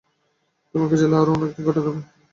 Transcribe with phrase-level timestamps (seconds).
[0.75, 2.13] তোমাকে জেলে আরও অনেকদিন কাটাতে হবে, বাছা।